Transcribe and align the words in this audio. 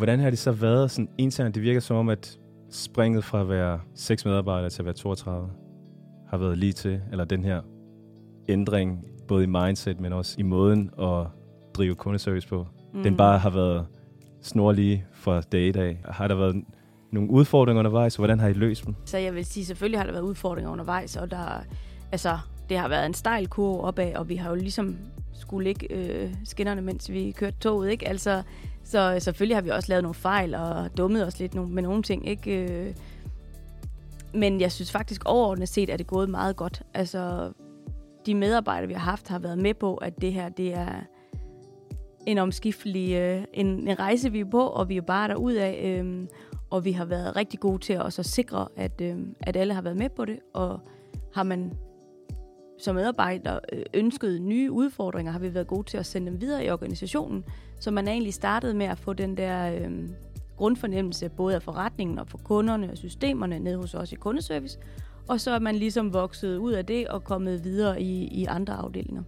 Hvordan 0.00 0.20
har 0.20 0.30
det 0.30 0.38
så 0.38 0.52
været 0.52 0.90
sådan 0.90 1.08
internt? 1.18 1.54
Det 1.54 1.62
virker 1.62 1.80
som 1.80 1.96
om, 1.96 2.08
at 2.08 2.38
springet 2.70 3.24
fra 3.24 3.40
at 3.40 3.48
være 3.48 3.80
6 3.94 4.24
medarbejdere 4.24 4.70
til 4.70 4.82
at 4.82 4.86
være 4.86 4.94
32 4.94 5.50
har 6.28 6.38
været 6.38 6.58
lige 6.58 6.72
til, 6.72 7.00
eller 7.10 7.24
den 7.24 7.44
her 7.44 7.60
ændring, 8.48 9.04
både 9.28 9.44
i 9.44 9.46
mindset, 9.46 10.00
men 10.00 10.12
også 10.12 10.36
i 10.38 10.42
måden 10.42 10.90
at 10.98 11.26
drive 11.74 11.94
kundeservice 11.94 12.48
på, 12.48 12.66
mm. 12.94 13.02
den 13.02 13.16
bare 13.16 13.38
har 13.38 13.50
været 13.50 13.86
snorlige 14.42 15.04
fra 15.12 15.40
dag 15.40 15.68
i 15.68 15.72
dag. 15.72 16.00
Har 16.04 16.28
der 16.28 16.34
været 16.34 16.64
nogle 17.12 17.30
udfordringer 17.30 17.78
undervejs, 17.78 18.16
og 18.16 18.20
hvordan 18.20 18.40
har 18.40 18.48
I 18.48 18.52
løst 18.52 18.86
dem? 18.86 18.94
Så 19.04 19.18
jeg 19.18 19.34
vil 19.34 19.44
sige, 19.44 19.64
selvfølgelig 19.64 19.98
har 19.98 20.04
der 20.04 20.12
været 20.12 20.24
udfordringer 20.24 20.70
undervejs, 20.72 21.16
og 21.16 21.30
der, 21.30 21.64
altså, 22.12 22.38
det 22.70 22.78
har 22.78 22.88
været 22.88 23.06
en 23.06 23.14
stejl 23.14 23.48
kurve 23.48 23.80
opad, 23.80 24.14
og 24.14 24.28
vi 24.28 24.36
har 24.36 24.50
jo 24.50 24.54
ligesom 24.54 24.96
skulle 25.32 25.64
ligge 25.64 25.92
øh, 25.92 26.34
skinnerne, 26.44 26.80
mens 26.80 27.10
vi 27.10 27.30
kørte 27.30 27.56
toget, 27.60 27.90
ikke? 27.90 28.08
Altså, 28.08 28.42
så 28.84 29.16
selvfølgelig 29.20 29.56
har 29.56 29.62
vi 29.62 29.70
også 29.70 29.88
lavet 29.88 30.02
nogle 30.02 30.14
fejl 30.14 30.54
og 30.54 30.96
dummet 30.96 31.26
os 31.26 31.38
lidt 31.38 31.54
med 31.54 31.82
nogle 31.82 32.02
ting, 32.02 32.28
ikke? 32.28 32.64
Øh, 32.64 32.94
men 34.34 34.60
jeg 34.60 34.72
synes 34.72 34.92
faktisk 34.92 35.22
overordnet 35.24 35.68
set, 35.68 35.90
at 35.90 35.98
det 35.98 36.06
gået 36.06 36.30
meget 36.30 36.56
godt. 36.56 36.82
Altså, 36.94 37.52
de 38.26 38.34
medarbejdere, 38.34 38.88
vi 38.88 38.94
har 38.94 39.10
haft, 39.10 39.28
har 39.28 39.38
været 39.38 39.58
med 39.58 39.74
på, 39.74 39.94
at 39.94 40.20
det 40.20 40.32
her, 40.32 40.48
det 40.48 40.74
er 40.74 40.92
en 42.26 42.38
omskiftelig 42.38 43.14
øh, 43.14 43.44
en, 43.54 43.66
en 43.66 43.98
rejse, 43.98 44.32
vi 44.32 44.40
er 44.40 44.50
på, 44.50 44.66
og 44.66 44.88
vi 44.88 44.96
er 44.96 45.02
bare 45.02 45.28
derud 45.28 45.52
af. 45.52 46.00
Øh, 46.02 46.26
og 46.70 46.84
vi 46.84 46.92
har 46.92 47.04
været 47.04 47.36
rigtig 47.36 47.60
gode 47.60 47.78
til 47.78 47.92
at 47.92 48.02
også 48.02 48.22
at 48.22 48.26
sikre, 48.26 48.68
at, 48.76 49.00
øh, 49.00 49.18
at 49.40 49.56
alle 49.56 49.74
har 49.74 49.82
været 49.82 49.96
med 49.96 50.08
på 50.08 50.24
det, 50.24 50.38
og 50.54 50.80
har 51.34 51.42
man 51.42 51.72
som 52.82 52.94
medarbejder 52.94 53.58
øh, 53.72 53.82
ønskede 53.94 54.38
nye 54.38 54.70
udfordringer, 54.70 55.32
har 55.32 55.38
vi 55.38 55.54
været 55.54 55.66
gode 55.66 55.86
til 55.86 55.98
at 55.98 56.06
sende 56.06 56.30
dem 56.30 56.40
videre 56.40 56.64
i 56.64 56.70
organisationen, 56.70 57.44
så 57.80 57.90
man 57.90 58.08
er 58.08 58.12
egentlig 58.12 58.34
startet 58.34 58.76
med 58.76 58.86
at 58.86 58.98
få 58.98 59.12
den 59.12 59.36
der 59.36 59.72
øh, 59.74 60.08
grundfornemmelse 60.56 61.28
både 61.28 61.54
af 61.54 61.62
forretningen 61.62 62.18
og 62.18 62.28
for 62.28 62.38
kunderne 62.38 62.90
og 62.90 62.98
systemerne 62.98 63.58
ned 63.58 63.76
hos 63.76 63.94
os 63.94 64.12
i 64.12 64.14
kundeservice, 64.14 64.78
og 65.28 65.40
så 65.40 65.50
er 65.50 65.58
man 65.58 65.74
ligesom 65.74 66.12
vokset 66.12 66.56
ud 66.56 66.72
af 66.72 66.86
det 66.86 67.08
og 67.08 67.24
kommet 67.24 67.64
videre 67.64 68.02
i, 68.02 68.24
i 68.24 68.44
andre 68.44 68.74
afdelinger. 68.74 69.22